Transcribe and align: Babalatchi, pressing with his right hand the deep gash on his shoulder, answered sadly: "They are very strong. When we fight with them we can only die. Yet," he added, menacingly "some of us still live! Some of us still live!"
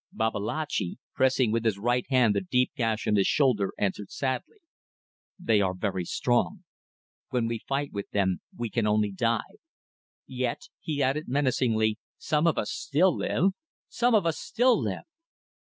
Babalatchi, 0.11 0.97
pressing 1.13 1.51
with 1.51 1.63
his 1.63 1.77
right 1.77 2.07
hand 2.09 2.33
the 2.33 2.41
deep 2.41 2.71
gash 2.75 3.07
on 3.07 3.15
his 3.17 3.27
shoulder, 3.27 3.71
answered 3.77 4.09
sadly: 4.09 4.57
"They 5.37 5.61
are 5.61 5.75
very 5.75 6.05
strong. 6.05 6.63
When 7.29 7.45
we 7.45 7.59
fight 7.59 7.91
with 7.93 8.09
them 8.09 8.41
we 8.57 8.71
can 8.71 8.87
only 8.87 9.11
die. 9.11 9.57
Yet," 10.25 10.69
he 10.79 11.03
added, 11.03 11.27
menacingly 11.27 11.99
"some 12.17 12.47
of 12.47 12.57
us 12.57 12.71
still 12.71 13.15
live! 13.15 13.51
Some 13.89 14.15
of 14.15 14.25
us 14.25 14.39
still 14.39 14.81
live!" 14.81 15.03